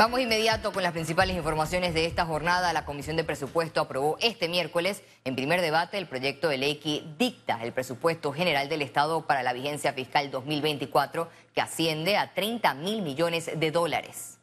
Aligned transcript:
Vamos 0.00 0.20
inmediato 0.20 0.72
con 0.72 0.82
las 0.82 0.92
principales 0.92 1.36
informaciones 1.36 1.92
de 1.92 2.06
esta 2.06 2.24
jornada. 2.24 2.72
La 2.72 2.86
Comisión 2.86 3.16
de 3.16 3.22
Presupuesto 3.22 3.82
aprobó 3.82 4.16
este 4.22 4.48
miércoles 4.48 5.02
en 5.26 5.36
primer 5.36 5.60
debate 5.60 5.98
el 5.98 6.06
proyecto 6.06 6.48
de 6.48 6.56
ley 6.56 6.76
que 6.76 7.04
dicta 7.18 7.62
el 7.62 7.74
presupuesto 7.74 8.32
general 8.32 8.70
del 8.70 8.80
Estado 8.80 9.26
para 9.26 9.42
la 9.42 9.52
vigencia 9.52 9.92
fiscal 9.92 10.30
2024 10.30 11.28
que 11.54 11.60
asciende 11.60 12.16
a 12.16 12.32
30 12.32 12.72
mil 12.76 13.02
millones 13.02 13.50
de 13.54 13.70
dólares. 13.70 14.39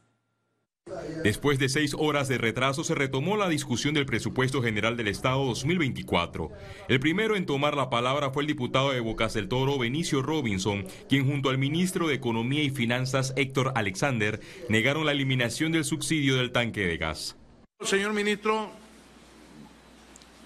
Después 1.24 1.60
de 1.60 1.70
seis 1.70 1.96
horas 1.98 2.28
de 2.28 2.38
retraso 2.38 2.84
se 2.84 2.96
retomó 2.96 3.38
la 3.38 3.50
discusión 3.50 3.94
del 3.94 4.06
presupuesto 4.06 4.62
general 4.62 4.98
del 4.98 5.08
Estado 5.08 5.44
2024. 5.46 6.52
El 6.88 7.00
primero 7.00 7.36
en 7.36 7.46
tomar 7.46 7.76
la 7.76 7.90
palabra 7.90 8.32
fue 8.32 8.44
el 8.44 8.48
diputado 8.48 8.92
de 8.92 9.00
Bocas 9.00 9.34
del 9.34 9.48
Toro, 9.48 9.78
Benicio 9.78 10.22
Robinson, 10.22 10.86
quien 11.10 11.28
junto 11.28 11.50
al 11.50 11.58
ministro 11.58 12.08
de 12.08 12.16
Economía 12.16 12.64
y 12.64 12.70
Finanzas, 12.70 13.34
Héctor 13.36 13.74
Alexander, 13.76 14.40
negaron 14.70 15.06
la 15.06 15.12
eliminación 15.12 15.72
del 15.72 15.86
subsidio 15.86 16.36
del 16.38 16.52
tanque 16.52 16.86
de 16.86 16.98
gas. 16.98 17.36
Señor 17.82 18.14
ministro, 18.14 18.72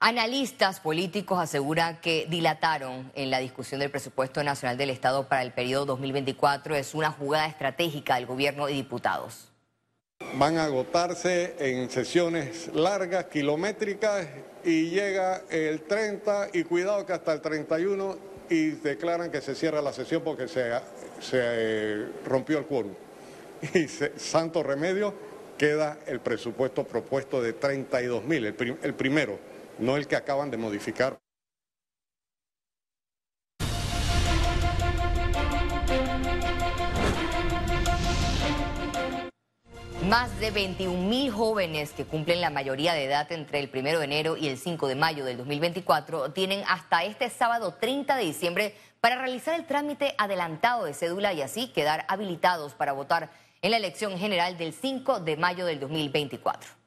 Analistas 0.00 0.78
políticos 0.78 1.40
aseguran 1.40 2.00
que 2.00 2.28
dilataron 2.30 3.10
en 3.16 3.30
la 3.32 3.40
discusión 3.40 3.80
del 3.80 3.90
presupuesto 3.90 4.44
nacional 4.44 4.78
del 4.78 4.90
Estado 4.90 5.28
para 5.28 5.42
el 5.42 5.50
periodo 5.50 5.86
2024 5.86 6.76
es 6.76 6.94
una 6.94 7.10
jugada 7.10 7.46
estratégica 7.46 8.14
del 8.14 8.26
gobierno 8.26 8.68
y 8.68 8.74
diputados. 8.74 9.50
Van 10.34 10.56
a 10.56 10.66
agotarse 10.66 11.56
en 11.58 11.90
sesiones 11.90 12.72
largas, 12.74 13.24
kilométricas, 13.24 14.28
y 14.62 14.90
llega 14.90 15.42
el 15.50 15.82
30 15.82 16.50
y 16.52 16.62
cuidado 16.62 17.04
que 17.04 17.14
hasta 17.14 17.32
el 17.32 17.40
31 17.40 18.18
y 18.50 18.70
declaran 18.70 19.32
que 19.32 19.40
se 19.40 19.56
cierra 19.56 19.82
la 19.82 19.92
sesión 19.92 20.22
porque 20.22 20.46
se, 20.46 20.80
eh, 21.32 22.06
rompió 22.24 22.58
el 22.58 22.66
quórum. 22.66 22.94
Y 23.74 23.88
santo 23.88 24.62
remedio 24.62 25.12
queda 25.58 25.98
el 26.06 26.20
presupuesto 26.20 26.84
propuesto 26.84 27.42
de 27.42 27.54
32 27.54 28.22
mil, 28.22 28.46
el 28.46 28.94
primero 28.94 29.57
no 29.78 29.96
el 29.96 30.06
que 30.06 30.16
acaban 30.16 30.50
de 30.50 30.56
modificar. 30.56 31.18
Más 40.08 40.40
de 40.40 40.50
21 40.50 41.06
mil 41.06 41.30
jóvenes 41.30 41.92
que 41.92 42.06
cumplen 42.06 42.40
la 42.40 42.48
mayoría 42.48 42.94
de 42.94 43.04
edad 43.04 43.30
entre 43.30 43.58
el 43.58 43.70
1 43.70 43.98
de 43.98 44.04
enero 44.04 44.36
y 44.38 44.48
el 44.48 44.56
5 44.56 44.88
de 44.88 44.94
mayo 44.94 45.24
del 45.24 45.36
2024 45.36 46.32
tienen 46.32 46.62
hasta 46.66 47.04
este 47.04 47.28
sábado 47.28 47.74
30 47.74 48.16
de 48.16 48.24
diciembre 48.24 48.74
para 49.02 49.16
realizar 49.16 49.54
el 49.54 49.66
trámite 49.66 50.14
adelantado 50.16 50.86
de 50.86 50.94
cédula 50.94 51.34
y 51.34 51.42
así 51.42 51.68
quedar 51.68 52.06
habilitados 52.08 52.72
para 52.72 52.92
votar 52.92 53.30
en 53.60 53.70
la 53.72 53.76
elección 53.76 54.16
general 54.18 54.56
del 54.56 54.72
5 54.72 55.20
de 55.20 55.36
mayo 55.36 55.66
del 55.66 55.78
2024. 55.78 56.77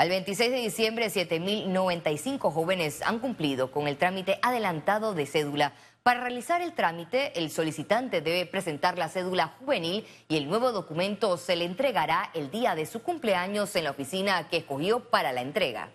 Al 0.00 0.08
26 0.08 0.50
de 0.50 0.56
diciembre, 0.56 1.10
7.095 1.10 2.50
jóvenes 2.50 3.02
han 3.02 3.18
cumplido 3.18 3.70
con 3.70 3.86
el 3.86 3.98
trámite 3.98 4.38
adelantado 4.40 5.12
de 5.12 5.26
cédula. 5.26 5.74
Para 6.02 6.20
realizar 6.22 6.62
el 6.62 6.72
trámite, 6.72 7.38
el 7.38 7.50
solicitante 7.50 8.22
debe 8.22 8.46
presentar 8.46 8.96
la 8.96 9.10
cédula 9.10 9.48
juvenil 9.58 10.06
y 10.26 10.38
el 10.38 10.48
nuevo 10.48 10.72
documento 10.72 11.36
se 11.36 11.54
le 11.54 11.66
entregará 11.66 12.30
el 12.32 12.50
día 12.50 12.74
de 12.74 12.86
su 12.86 13.02
cumpleaños 13.02 13.76
en 13.76 13.84
la 13.84 13.90
oficina 13.90 14.48
que 14.48 14.56
escogió 14.56 15.10
para 15.10 15.34
la 15.34 15.42
entrega. 15.42 15.90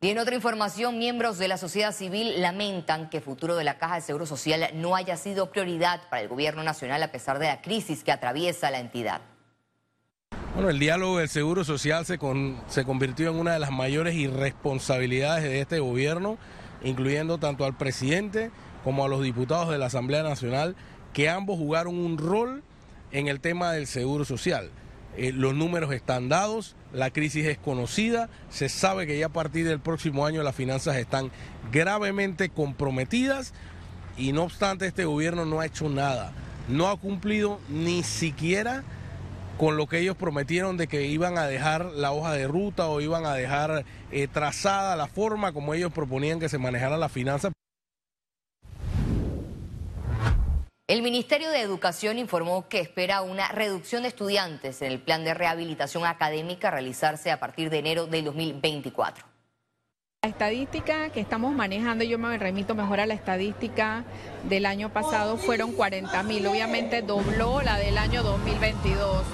Y 0.00 0.10
en 0.10 0.18
otra 0.18 0.36
información, 0.36 0.96
miembros 0.96 1.38
de 1.38 1.48
la 1.48 1.58
sociedad 1.58 1.90
civil 1.90 2.40
lamentan 2.40 3.10
que 3.10 3.16
el 3.16 3.22
futuro 3.24 3.56
de 3.56 3.64
la 3.64 3.78
Caja 3.78 3.96
de 3.96 4.00
Seguro 4.00 4.26
Social 4.26 4.70
no 4.74 4.94
haya 4.94 5.16
sido 5.16 5.50
prioridad 5.50 6.02
para 6.08 6.22
el 6.22 6.28
gobierno 6.28 6.62
nacional 6.62 7.02
a 7.02 7.10
pesar 7.10 7.40
de 7.40 7.48
la 7.48 7.60
crisis 7.62 8.04
que 8.04 8.12
atraviesa 8.12 8.70
la 8.70 8.78
entidad. 8.78 9.20
Bueno, 10.54 10.70
el 10.70 10.78
diálogo 10.78 11.18
del 11.18 11.28
Seguro 11.28 11.64
Social 11.64 12.06
se, 12.06 12.16
se 12.68 12.84
convirtió 12.84 13.30
en 13.30 13.40
una 13.40 13.54
de 13.54 13.58
las 13.58 13.72
mayores 13.72 14.14
irresponsabilidades 14.14 15.42
de 15.42 15.60
este 15.60 15.80
gobierno, 15.80 16.38
incluyendo 16.84 17.38
tanto 17.38 17.64
al 17.64 17.76
presidente 17.76 18.52
como 18.84 19.04
a 19.04 19.08
los 19.08 19.20
diputados 19.24 19.68
de 19.68 19.78
la 19.78 19.86
Asamblea 19.86 20.22
Nacional, 20.22 20.76
que 21.12 21.28
ambos 21.28 21.58
jugaron 21.58 21.98
un 21.98 22.18
rol 22.18 22.62
en 23.10 23.26
el 23.26 23.40
tema 23.40 23.72
del 23.72 23.88
Seguro 23.88 24.24
Social. 24.24 24.70
Eh, 25.16 25.32
los 25.32 25.54
números 25.54 25.92
están 25.92 26.28
dados, 26.28 26.76
la 26.92 27.10
crisis 27.10 27.46
es 27.46 27.58
conocida, 27.58 28.28
se 28.50 28.68
sabe 28.68 29.06
que 29.06 29.18
ya 29.18 29.26
a 29.26 29.32
partir 29.32 29.66
del 29.66 29.80
próximo 29.80 30.26
año 30.26 30.42
las 30.42 30.54
finanzas 30.54 30.96
están 30.96 31.30
gravemente 31.72 32.48
comprometidas 32.48 33.52
y 34.16 34.32
no 34.32 34.44
obstante 34.44 34.86
este 34.86 35.04
gobierno 35.04 35.44
no 35.44 35.60
ha 35.60 35.66
hecho 35.66 35.88
nada, 35.88 36.32
no 36.68 36.88
ha 36.88 36.98
cumplido 36.98 37.60
ni 37.68 38.02
siquiera 38.02 38.84
con 39.58 39.76
lo 39.76 39.86
que 39.86 39.98
ellos 39.98 40.16
prometieron 40.16 40.76
de 40.76 40.86
que 40.86 41.06
iban 41.06 41.36
a 41.36 41.46
dejar 41.46 41.84
la 41.86 42.12
hoja 42.12 42.32
de 42.32 42.46
ruta 42.46 42.86
o 42.86 43.00
iban 43.00 43.26
a 43.26 43.34
dejar 43.34 43.84
eh, 44.12 44.28
trazada 44.28 44.94
la 44.96 45.08
forma 45.08 45.52
como 45.52 45.74
ellos 45.74 45.92
proponían 45.92 46.38
que 46.38 46.48
se 46.48 46.58
manejara 46.58 46.96
la 46.96 47.08
finanza. 47.08 47.50
El 50.88 51.02
Ministerio 51.02 51.50
de 51.50 51.60
Educación 51.60 52.18
informó 52.18 52.66
que 52.66 52.80
espera 52.80 53.20
una 53.20 53.48
reducción 53.48 54.04
de 54.04 54.08
estudiantes 54.08 54.80
en 54.80 54.90
el 54.90 54.98
plan 54.98 55.22
de 55.22 55.34
rehabilitación 55.34 56.06
académica 56.06 56.70
realizarse 56.70 57.30
a 57.30 57.38
partir 57.38 57.68
de 57.68 57.80
enero 57.80 58.06
del 58.06 58.24
2024. 58.24 59.26
La 60.22 60.30
estadística 60.30 61.10
que 61.10 61.20
estamos 61.20 61.54
manejando, 61.54 62.04
yo 62.04 62.18
me 62.18 62.38
remito 62.38 62.74
mejor 62.74 63.00
a 63.00 63.06
la 63.06 63.12
estadística 63.12 64.06
del 64.48 64.64
año 64.64 64.90
pasado, 64.90 65.36
fueron 65.36 65.72
40 65.72 66.22
mil. 66.22 66.46
Obviamente 66.46 67.02
dobló 67.02 67.60
la 67.60 67.76
del 67.76 67.98
año 67.98 68.22
2022 68.22 69.24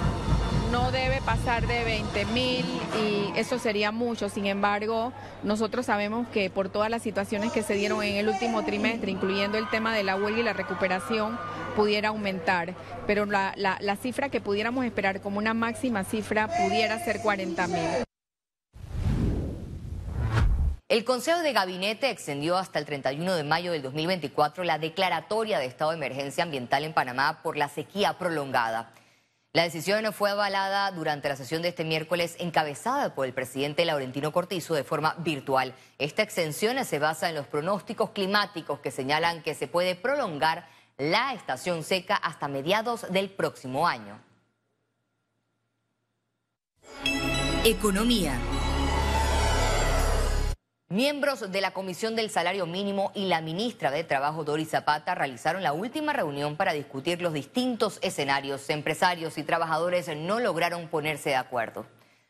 no 0.75 0.91
debe 0.91 1.21
pasar 1.21 1.65
de 1.67 1.85
20 1.85 2.25
mil 2.25 2.65
y 3.01 3.31
eso 3.39 3.57
sería 3.59 3.93
mucho. 3.93 4.27
Sin 4.27 4.45
embargo, 4.45 5.13
nosotros 5.41 5.85
sabemos 5.85 6.27
que 6.27 6.49
por 6.49 6.67
todas 6.67 6.89
las 6.89 7.01
situaciones 7.01 7.53
que 7.53 7.63
se 7.63 7.75
dieron 7.75 8.03
en 8.03 8.17
el 8.17 8.27
último 8.27 8.65
trimestre, 8.65 9.09
incluyendo 9.09 9.57
el 9.57 9.69
tema 9.69 9.95
de 9.95 10.03
la 10.03 10.17
huelga 10.17 10.41
y 10.41 10.43
la 10.43 10.51
recuperación, 10.51 11.39
pudiera 11.77 12.09
aumentar. 12.09 12.73
Pero 13.07 13.25
la, 13.25 13.53
la 13.55 13.95
cifra 13.95 14.27
que 14.27 14.41
pudiéramos 14.41 14.83
esperar 14.83 15.21
como 15.21 15.37
una 15.37 15.53
máxima 15.53 16.03
cifra 16.03 16.49
pudiera 16.49 16.99
ser 16.99 17.21
40 17.21 17.67
mil. 17.67 18.03
El 20.89 21.05
Consejo 21.05 21.39
de 21.39 21.53
Gabinete 21.53 22.09
extendió 22.09 22.57
hasta 22.57 22.79
el 22.79 22.85
31 22.85 23.33
de 23.33 23.43
mayo 23.45 23.71
del 23.71 23.81
2024 23.81 24.65
la 24.65 24.77
declaratoria 24.77 25.57
de 25.57 25.67
estado 25.67 25.91
de 25.91 25.97
emergencia 25.97 26.43
ambiental 26.43 26.83
en 26.83 26.91
Panamá 26.91 27.39
por 27.43 27.55
la 27.55 27.69
sequía 27.69 28.17
prolongada. 28.17 28.91
La 29.55 29.63
decisión 29.63 30.11
fue 30.11 30.31
avalada 30.31 30.91
durante 30.91 31.29
la 31.29 31.37
sesión 31.37 31.61
de 31.61 31.69
este 31.69 31.85
miércoles 31.85 32.35
encabezada 32.39 33.15
por 33.15 33.25
el 33.25 33.33
presidente 33.33 33.85
Laurentino 33.85 34.33
Cortizo 34.33 34.73
de 34.73 34.83
forma 34.83 35.15
virtual. 35.19 35.73
Esta 35.97 36.23
extensión 36.23 36.83
se 36.83 36.99
basa 36.99 37.29
en 37.29 37.35
los 37.35 37.47
pronósticos 37.47 38.09
climáticos 38.09 38.79
que 38.79 38.91
señalan 38.91 39.43
que 39.43 39.55
se 39.55 39.69
puede 39.69 39.95
prolongar 39.95 40.67
la 40.97 41.33
estación 41.33 41.83
seca 41.83 42.17
hasta 42.17 42.49
mediados 42.49 43.09
del 43.13 43.29
próximo 43.29 43.87
año. 43.87 44.19
Economía. 47.63 48.37
Miembros 50.89 51.51
de 51.51 51.61
la 51.61 51.71
Comisión 51.71 52.15
del 52.15 52.29
Salario 52.29 52.67
Mínimo 52.67 53.11
y 53.15 53.25
la 53.25 53.41
ministra 53.41 53.89
de 53.89 54.03
Trabajo, 54.03 54.43
Doris 54.43 54.69
Zapata, 54.69 55.15
realizaron 55.15 55.63
la 55.63 55.73
última 55.73 56.13
reunión 56.13 56.57
para 56.57 56.73
discutir 56.73 57.23
los 57.23 57.33
distintos 57.33 57.97
escenarios. 58.03 58.69
Empresarios 58.69 59.39
y 59.39 59.43
trabajadores 59.43 60.15
no 60.15 60.39
lograron 60.39 60.87
ponerse 60.87 61.29
de 61.29 61.37
acuerdo. 61.37 61.87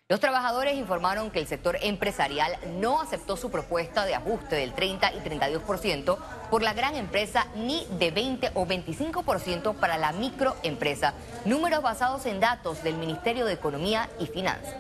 Los 0.08 0.22
trabajadores 0.22 0.78
informaron 0.78 1.32
que 1.32 1.40
el 1.40 1.48
sector 1.48 1.78
empresarial 1.82 2.56
no 2.80 3.02
aceptó 3.02 3.36
su 3.36 3.52
propuesta 3.52 4.06
de 4.06 4.16
ajuste 4.16 4.56
del 4.56 4.74
30 4.74 5.12
y 5.16 5.20
32% 5.20 6.18
por 6.50 6.62
la 6.62 6.74
gran 6.74 6.96
empresa 6.96 7.48
ni 7.56 7.86
de 8.00 8.12
20 8.12 8.52
o 8.54 8.66
25% 8.66 9.76
para 9.76 9.98
la 9.98 10.14
microempresa, 10.14 11.14
números 11.44 11.82
basados 11.82 12.26
en 12.26 12.40
datos 12.40 12.84
del 12.84 12.96
Ministerio 12.96 13.46
de 13.46 13.54
Economía 13.54 14.10
y 14.18 14.28
Finanzas. 14.28 14.76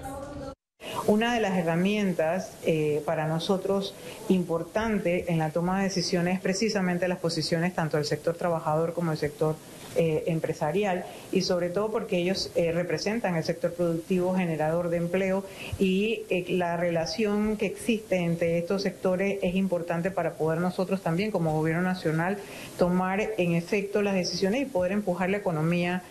Una 1.07 1.35
de 1.35 1.39
las 1.39 1.55
herramientas 1.55 2.51
eh, 2.65 3.03
para 3.05 3.27
nosotros 3.27 3.93
importante 4.27 5.31
en 5.31 5.37
la 5.37 5.51
toma 5.51 5.77
de 5.77 5.83
decisiones 5.83 6.35
es 6.35 6.41
precisamente 6.41 7.07
las 7.07 7.19
posiciones 7.19 7.75
tanto 7.75 7.97
del 7.97 8.07
sector 8.07 8.35
trabajador 8.35 8.93
como 8.93 9.11
del 9.11 9.19
sector 9.19 9.55
eh, 9.97 10.23
empresarial 10.25 11.05
y 11.31 11.41
sobre 11.43 11.69
todo 11.69 11.91
porque 11.91 12.17
ellos 12.17 12.51
eh, 12.55 12.71
representan 12.71 13.35
el 13.35 13.43
sector 13.43 13.71
productivo 13.73 14.33
generador 14.33 14.89
de 14.89 14.97
empleo 14.97 15.45
y 15.77 16.23
la 16.49 16.75
relación 16.75 17.55
que 17.55 17.67
existe 17.67 18.15
entre 18.15 18.57
estos 18.57 18.81
sectores 18.81 19.37
es 19.43 19.53
importante 19.53 20.09
para 20.09 20.33
poder 20.33 20.59
nosotros 20.59 21.03
también 21.03 21.29
como 21.29 21.53
gobierno 21.53 21.83
nacional 21.83 22.39
tomar 22.79 23.21
en 23.37 23.53
efecto 23.53 24.01
las 24.01 24.15
decisiones 24.15 24.63
y 24.63 24.65
poder 24.65 24.91
empujar 24.91 25.29
la 25.29 25.37
economía 25.37 26.01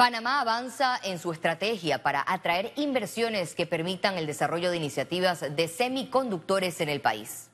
Panamá 0.00 0.40
avanza 0.40 0.98
en 1.02 1.18
su 1.18 1.30
estrategia 1.30 2.02
para 2.02 2.24
atraer 2.26 2.72
inversiones 2.76 3.54
que 3.54 3.66
permitan 3.66 4.16
el 4.16 4.26
desarrollo 4.26 4.70
de 4.70 4.78
iniciativas 4.78 5.54
de 5.54 5.68
semiconductores 5.68 6.80
en 6.80 6.88
el 6.88 7.02
país. 7.02 7.49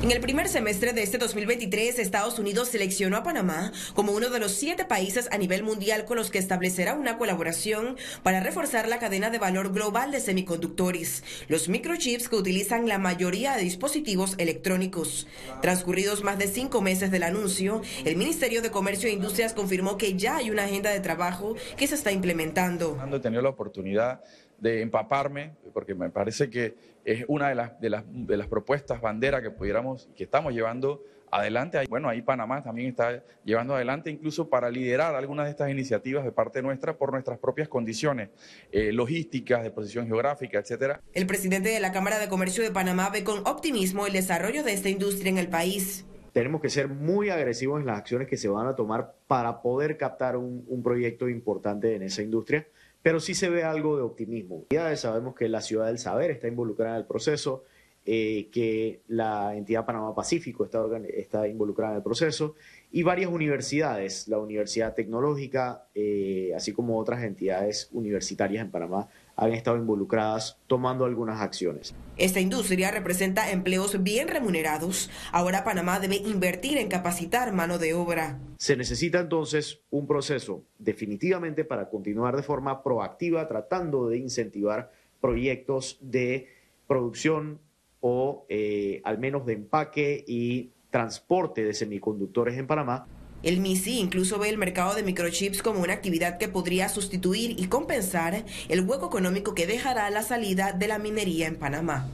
En 0.00 0.12
el 0.12 0.20
primer 0.20 0.46
semestre 0.46 0.92
de 0.92 1.02
este 1.02 1.18
2023, 1.18 1.98
Estados 1.98 2.38
Unidos 2.38 2.68
seleccionó 2.68 3.16
a 3.16 3.24
Panamá 3.24 3.72
como 3.94 4.12
uno 4.12 4.30
de 4.30 4.38
los 4.38 4.52
siete 4.52 4.84
países 4.84 5.28
a 5.32 5.38
nivel 5.38 5.64
mundial 5.64 6.04
con 6.04 6.16
los 6.16 6.30
que 6.30 6.38
establecerá 6.38 6.94
una 6.94 7.18
colaboración 7.18 7.96
para 8.22 8.38
reforzar 8.38 8.86
la 8.86 9.00
cadena 9.00 9.28
de 9.30 9.40
valor 9.40 9.72
global 9.72 10.12
de 10.12 10.20
semiconductores, 10.20 11.24
los 11.48 11.68
microchips 11.68 12.28
que 12.28 12.36
utilizan 12.36 12.86
la 12.86 12.98
mayoría 12.98 13.56
de 13.56 13.62
dispositivos 13.62 14.36
electrónicos. 14.38 15.26
Transcurridos 15.62 16.22
más 16.22 16.38
de 16.38 16.46
cinco 16.46 16.80
meses 16.80 17.10
del 17.10 17.24
anuncio, 17.24 17.82
el 18.04 18.14
Ministerio 18.14 18.62
de 18.62 18.70
Comercio 18.70 19.08
e 19.08 19.12
Industrias 19.12 19.52
confirmó 19.52 19.98
que 19.98 20.16
ya 20.16 20.36
hay 20.36 20.52
una 20.52 20.66
agenda 20.66 20.90
de 20.90 21.00
trabajo 21.00 21.56
que 21.76 21.88
se 21.88 21.96
está 21.96 22.12
implementando. 22.12 22.96
He 23.12 23.18
tenido 23.18 23.42
la 23.42 23.48
oportunidad 23.48 24.20
de 24.58 24.82
empaparme, 24.82 25.54
porque 25.72 25.94
me 25.94 26.10
parece 26.10 26.50
que 26.50 26.74
es 27.04 27.24
una 27.28 27.48
de 27.48 27.54
las, 27.54 27.80
de 27.80 27.90
las, 27.90 28.04
de 28.06 28.36
las 28.36 28.48
propuestas 28.48 29.00
bandera 29.00 29.40
que 29.40 29.50
pudiéramos, 29.50 29.87
que 30.16 30.24
estamos 30.24 30.52
llevando 30.52 31.02
adelante. 31.30 31.78
Bueno, 31.88 32.08
ahí 32.08 32.22
Panamá 32.22 32.62
también 32.62 32.88
está 32.88 33.22
llevando 33.44 33.74
adelante 33.74 34.10
incluso 34.10 34.48
para 34.48 34.70
liderar 34.70 35.14
algunas 35.14 35.46
de 35.46 35.50
estas 35.50 35.70
iniciativas 35.70 36.24
de 36.24 36.32
parte 36.32 36.62
nuestra 36.62 36.96
por 36.96 37.12
nuestras 37.12 37.38
propias 37.38 37.68
condiciones 37.68 38.30
eh, 38.72 38.92
logísticas, 38.92 39.62
de 39.62 39.70
posición 39.70 40.06
geográfica, 40.06 40.58
etcétera. 40.58 41.00
El 41.12 41.26
presidente 41.26 41.68
de 41.70 41.80
la 41.80 41.92
Cámara 41.92 42.18
de 42.18 42.28
Comercio 42.28 42.62
de 42.62 42.70
Panamá 42.70 43.10
ve 43.10 43.24
con 43.24 43.46
optimismo 43.46 44.06
el 44.06 44.12
desarrollo 44.12 44.62
de 44.62 44.72
esta 44.72 44.88
industria 44.88 45.30
en 45.30 45.38
el 45.38 45.48
país. 45.48 46.04
Tenemos 46.32 46.60
que 46.60 46.68
ser 46.68 46.88
muy 46.88 47.30
agresivos 47.30 47.80
en 47.80 47.86
las 47.86 47.98
acciones 47.98 48.28
que 48.28 48.36
se 48.36 48.48
van 48.48 48.66
a 48.66 48.76
tomar 48.76 49.14
para 49.26 49.60
poder 49.60 49.96
captar 49.96 50.36
un, 50.36 50.64
un 50.68 50.82
proyecto 50.82 51.28
importante 51.28 51.94
en 51.94 52.02
esa 52.02 52.22
industria 52.22 52.66
pero 53.00 53.20
sí 53.20 53.32
se 53.34 53.48
ve 53.48 53.64
algo 53.64 53.96
de 53.96 54.02
optimismo. 54.02 54.66
Ya 54.70 54.94
sabemos 54.96 55.34
que 55.34 55.48
la 55.48 55.60
ciudad 55.60 55.86
del 55.86 55.98
saber 55.98 56.30
está 56.30 56.48
involucrada 56.48 56.96
en 56.96 57.00
el 57.00 57.06
proceso, 57.06 57.64
eh, 58.10 58.48
que 58.50 59.02
la 59.08 59.54
entidad 59.54 59.84
Panamá 59.84 60.14
Pacífico 60.14 60.64
está, 60.64 60.82
está, 61.14 61.46
involucrada 61.46 61.92
en 61.92 61.98
el 61.98 62.02
proceso 62.02 62.54
y 62.90 63.02
varias 63.02 63.30
universidades, 63.30 64.28
la 64.28 64.38
Universidad 64.38 64.94
Tecnológica, 64.94 65.84
eh, 65.94 66.52
así 66.56 66.72
como 66.72 66.98
otras 66.98 67.22
entidades 67.22 67.90
universitarias 67.92 68.64
en 68.64 68.70
Panamá, 68.70 69.08
han 69.36 69.52
estado 69.52 69.76
involucradas 69.76 70.56
tomando 70.68 71.04
algunas 71.04 71.42
acciones. 71.42 71.94
Esta 72.16 72.40
industria 72.40 72.90
representa 72.90 73.50
empleos 73.50 74.02
bien 74.02 74.28
remunerados. 74.28 75.10
Ahora 75.30 75.62
Panamá 75.62 76.00
debe 76.00 76.16
invertir 76.16 76.78
en 76.78 76.88
capacitar 76.88 77.52
mano 77.52 77.76
de 77.76 77.92
obra. 77.92 78.40
Se 78.56 78.74
necesita 78.74 79.20
entonces 79.20 79.82
un 79.90 80.06
proceso 80.06 80.64
definitivamente 80.78 81.62
para 81.62 81.90
continuar 81.90 82.36
de 82.36 82.42
forma 82.42 82.82
proactiva 82.82 83.46
tratando 83.48 84.08
de 84.08 84.16
incentivar 84.16 84.92
proyectos 85.20 85.98
de 86.00 86.48
producción 86.86 87.60
o 88.00 88.46
eh, 88.48 89.00
al 89.04 89.18
menos 89.18 89.46
de 89.46 89.54
empaque 89.54 90.24
y 90.26 90.70
transporte 90.90 91.64
de 91.64 91.74
semiconductores 91.74 92.56
en 92.58 92.66
Panamá 92.66 93.06
el 93.42 93.60
MISI 93.60 94.00
incluso 94.00 94.38
ve 94.38 94.48
el 94.48 94.58
mercado 94.58 94.94
de 94.94 95.04
microchips 95.04 95.62
como 95.62 95.80
una 95.80 95.92
actividad 95.92 96.38
que 96.38 96.48
podría 96.48 96.88
sustituir 96.88 97.54
y 97.58 97.66
compensar 97.66 98.44
el 98.68 98.80
hueco 98.80 99.06
económico 99.06 99.54
que 99.54 99.66
dejará 99.68 100.10
la 100.10 100.22
salida 100.22 100.72
de 100.72 100.88
la 100.88 100.98
minería 100.98 101.46
en 101.46 101.54
Panamá. 101.54 102.08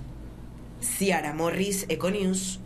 Ciara 0.83 1.33
Morris, 1.33 1.87
Econews. 1.89 2.61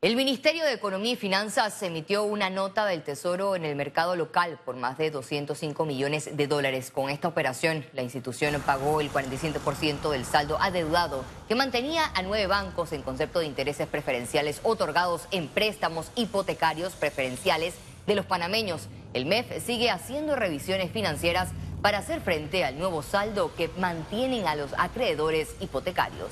El 0.00 0.14
Ministerio 0.14 0.64
de 0.64 0.74
Economía 0.74 1.14
y 1.14 1.16
Finanzas 1.16 1.82
emitió 1.82 2.22
una 2.22 2.50
nota 2.50 2.86
del 2.86 3.02
Tesoro 3.02 3.56
en 3.56 3.64
el 3.64 3.74
mercado 3.74 4.14
local 4.14 4.60
por 4.64 4.76
más 4.76 4.96
de 4.96 5.10
205 5.10 5.84
millones 5.84 6.36
de 6.36 6.46
dólares. 6.46 6.92
Con 6.92 7.10
esta 7.10 7.26
operación, 7.26 7.84
la 7.94 8.02
institución 8.02 8.62
pagó 8.64 9.00
el 9.00 9.10
47% 9.10 10.08
del 10.10 10.24
saldo 10.24 10.56
adeudado 10.60 11.24
que 11.48 11.56
mantenía 11.56 12.12
a 12.14 12.22
nueve 12.22 12.46
bancos 12.46 12.92
en 12.92 13.02
concepto 13.02 13.40
de 13.40 13.46
intereses 13.46 13.88
preferenciales 13.88 14.60
otorgados 14.62 15.26
en 15.32 15.48
préstamos 15.48 16.12
hipotecarios 16.14 16.92
preferenciales 16.92 17.74
de 18.06 18.14
los 18.14 18.24
panameños. 18.24 18.86
El 19.14 19.26
MEF 19.26 19.64
sigue 19.66 19.90
haciendo 19.90 20.36
revisiones 20.36 20.92
financieras 20.92 21.48
para 21.82 21.98
hacer 21.98 22.20
frente 22.20 22.64
al 22.64 22.78
nuevo 22.78 23.02
saldo 23.02 23.52
que 23.56 23.68
mantienen 23.76 24.46
a 24.46 24.54
los 24.54 24.70
acreedores 24.78 25.56
hipotecarios. 25.58 26.30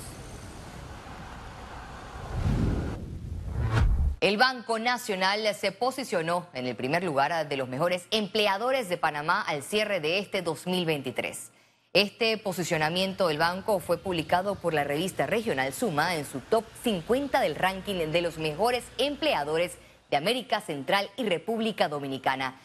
El 4.27 4.39
Banco 4.39 4.81
Nacional 4.81 5.55
se 5.55 5.71
posicionó 5.71 6.49
en 6.53 6.67
el 6.67 6.75
primer 6.75 7.05
lugar 7.05 7.49
de 7.49 7.57
los 7.57 7.69
mejores 7.69 8.09
empleadores 8.11 8.89
de 8.89 8.97
Panamá 8.97 9.41
al 9.41 9.63
cierre 9.63 10.01
de 10.01 10.19
este 10.19 10.43
2023. 10.43 11.53
Este 11.93 12.37
posicionamiento 12.37 13.29
del 13.29 13.39
banco 13.39 13.79
fue 13.79 13.99
publicado 13.99 14.57
por 14.57 14.75
la 14.75 14.83
revista 14.83 15.27
regional 15.27 15.73
Suma 15.73 16.17
en 16.17 16.27
su 16.27 16.41
top 16.41 16.65
50 16.83 17.39
del 17.39 17.55
ranking 17.55 18.11
de 18.11 18.21
los 18.21 18.39
mejores 18.39 18.83
empleadores 18.99 19.79
de 20.11 20.17
América 20.17 20.61
Central 20.61 21.09
y 21.17 21.23
República 21.29 21.89
Dominicana. 21.89 22.59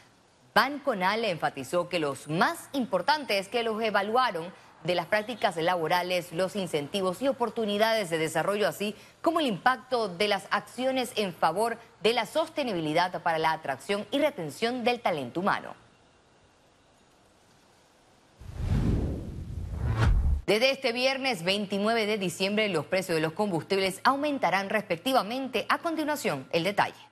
Banconal 0.54 1.24
enfatizó 1.24 1.88
que 1.88 2.00
los 2.00 2.28
más 2.28 2.70
importantes 2.74 3.48
que 3.48 3.64
los 3.64 3.82
evaluaron 3.82 4.52
de 4.84 4.96
las 4.96 5.06
prácticas 5.06 5.56
laborales, 5.58 6.32
los 6.34 6.56
incentivos 6.56 7.22
y 7.22 7.28
oportunidades 7.28 8.10
de 8.10 8.18
desarrollo, 8.18 8.68
así 8.68 8.96
como 9.22 9.40
el 9.40 9.46
impacto 9.46 10.10
de 10.10 10.28
las 10.28 10.48
acciones 10.50 11.14
en 11.16 11.34
favor 11.34 11.78
de 12.02 12.14
la 12.14 12.26
sostenibilidad 12.26 13.22
para 13.22 13.38
la 13.38 13.52
atracción 13.52 14.06
y 14.12 14.20
retención 14.20 14.84
del 14.84 15.00
talento 15.00 15.40
humano. 15.40 15.76
Desde 20.48 20.72
este 20.72 20.92
viernes 20.92 21.44
29 21.44 22.06
de 22.08 22.18
diciembre 22.18 22.68
los 22.68 22.86
precios 22.86 23.16
de 23.16 23.22
los 23.22 23.32
combustibles 23.32 24.02
aumentarán 24.04 24.70
respectivamente. 24.70 25.66
A 25.70 25.78
continuación, 25.78 26.46
el 26.52 26.66
detalle. 26.66 27.11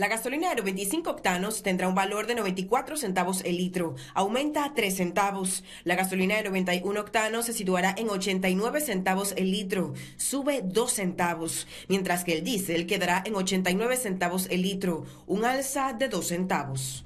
La 0.00 0.08
gasolina 0.08 0.48
de 0.48 0.56
95 0.56 1.10
octanos 1.10 1.62
tendrá 1.62 1.86
un 1.86 1.94
valor 1.94 2.26
de 2.26 2.34
94 2.34 2.96
centavos 2.96 3.44
el 3.44 3.58
litro, 3.58 3.96
aumenta 4.14 4.64
a 4.64 4.72
3 4.72 4.96
centavos. 4.96 5.62
La 5.84 5.94
gasolina 5.94 6.36
de 6.36 6.44
91 6.44 6.98
octanos 6.98 7.44
se 7.44 7.52
situará 7.52 7.94
en 7.98 8.08
89 8.08 8.80
centavos 8.80 9.34
el 9.36 9.50
litro, 9.50 9.92
sube 10.16 10.62
2 10.64 10.90
centavos, 10.90 11.66
mientras 11.88 12.24
que 12.24 12.32
el 12.32 12.44
diésel 12.44 12.86
quedará 12.86 13.22
en 13.26 13.34
89 13.34 13.98
centavos 13.98 14.46
el 14.48 14.62
litro, 14.62 15.04
un 15.26 15.44
alza 15.44 15.92
de 15.92 16.08
2 16.08 16.26
centavos. 16.26 17.04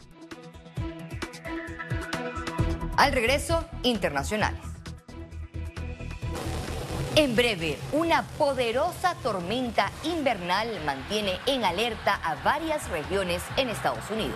Al 2.96 3.10
regreso, 3.10 3.68
internacionales. 3.82 4.73
En 7.16 7.36
breve, 7.36 7.78
una 7.92 8.24
poderosa 8.38 9.14
tormenta 9.22 9.92
invernal 10.02 10.68
mantiene 10.84 11.38
en 11.46 11.64
alerta 11.64 12.18
a 12.24 12.34
varias 12.42 12.90
regiones 12.90 13.40
en 13.56 13.68
Estados 13.68 14.10
Unidos. 14.10 14.34